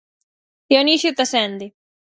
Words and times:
Dionisio 0.69 1.11
Tasende. 1.17 1.65